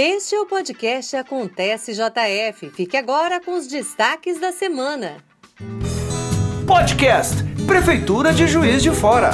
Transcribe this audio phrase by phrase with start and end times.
[0.00, 2.70] Este é o podcast Acontece JF.
[2.70, 5.16] Fique agora com os destaques da semana.
[6.64, 9.32] Podcast Prefeitura de Juiz de Fora.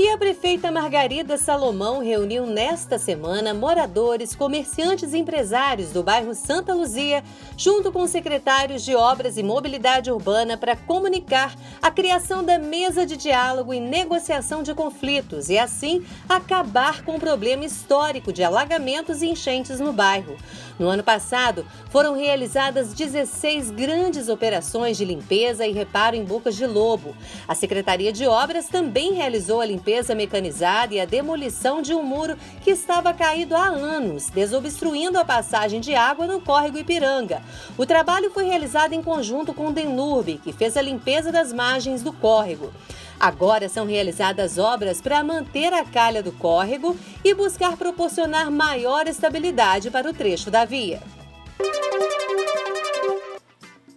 [0.00, 6.72] E a prefeita Margarida Salomão reuniu nesta semana moradores, comerciantes e empresários do bairro Santa
[6.72, 7.24] Luzia,
[7.56, 13.16] junto com secretários de Obras e Mobilidade Urbana, para comunicar a criação da mesa de
[13.16, 19.26] diálogo e negociação de conflitos e, assim, acabar com o problema histórico de alagamentos e
[19.26, 20.36] enchentes no bairro.
[20.78, 26.66] No ano passado, foram realizadas 16 grandes operações de limpeza e reparo em Bocas de
[26.66, 27.16] Lobo.
[27.48, 32.36] A Secretaria de Obras também realizou a limpeza mecanizada e a demolição de um muro
[32.62, 37.42] que estava caído há anos, desobstruindo a passagem de água no córrego Ipiranga.
[37.76, 42.02] O trabalho foi realizado em conjunto com o Denurbe, que fez a limpeza das margens
[42.02, 42.72] do córrego.
[43.18, 49.90] Agora são realizadas obras para manter a calha do córrego e buscar proporcionar maior estabilidade
[49.90, 51.02] para o trecho da via.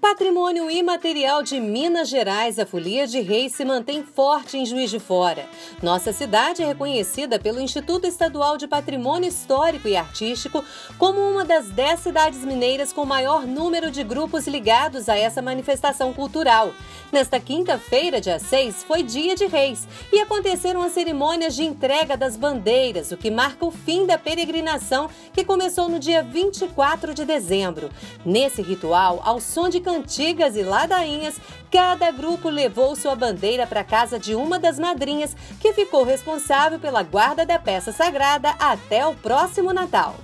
[0.01, 4.99] Patrimônio imaterial de Minas Gerais, a Folia de Reis se mantém forte em Juiz de
[4.99, 5.47] Fora.
[5.79, 10.65] Nossa cidade é reconhecida pelo Instituto Estadual de Patrimônio Histórico e Artístico
[10.97, 16.11] como uma das dez cidades mineiras com maior número de grupos ligados a essa manifestação
[16.13, 16.73] cultural.
[17.11, 22.37] Nesta quinta-feira, dia 6, foi dia de Reis e aconteceram as cerimônias de entrega das
[22.37, 27.89] bandeiras, o que marca o fim da peregrinação que começou no dia 24 de dezembro.
[28.25, 31.35] Nesse ritual, ao som de cantigas e ladainhas,
[31.69, 37.03] cada grupo levou sua bandeira para casa de uma das madrinhas, que ficou responsável pela
[37.03, 40.15] guarda da peça sagrada até o próximo Natal.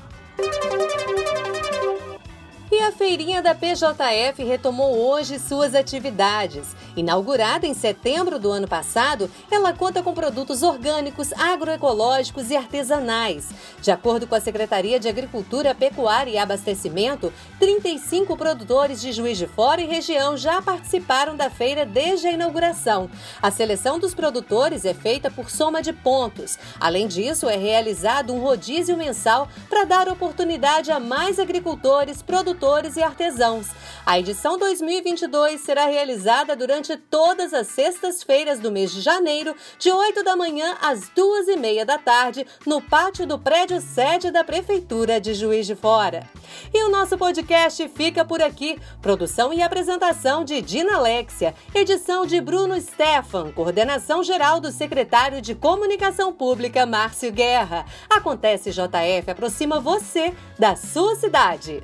[2.87, 6.73] A feirinha da PJF retomou hoje suas atividades.
[6.95, 13.49] Inaugurada em setembro do ano passado, ela conta com produtos orgânicos, agroecológicos e artesanais.
[13.81, 19.47] De acordo com a Secretaria de Agricultura, Pecuária e Abastecimento, 35 produtores de Juiz de
[19.47, 23.09] Fora e região já participaram da feira desde a inauguração.
[23.41, 26.57] A seleção dos produtores é feita por soma de pontos.
[26.79, 32.95] Além disso, é realizado um rodízio mensal para dar oportunidade a mais agricultores, produtores produtores
[32.95, 33.67] e artesãos.
[34.05, 40.23] A edição 2022 será realizada durante todas as sextas-feiras do mês de janeiro, de 8
[40.23, 45.19] da manhã às 2 e meia da tarde, no pátio do prédio sede da Prefeitura
[45.19, 46.29] de Juiz de Fora.
[46.73, 48.79] E o nosso podcast fica por aqui.
[49.01, 55.55] Produção e apresentação de Dina Alexia, edição de Bruno Stefan, coordenação geral do secretário de
[55.55, 57.85] Comunicação Pública, Márcio Guerra.
[58.09, 61.83] Acontece JF aproxima você da sua cidade.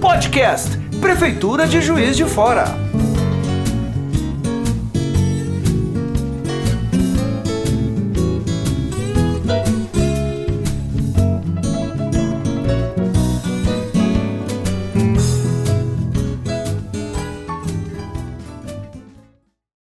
[0.00, 2.83] Podcast Prefeitura de Juiz de Fora.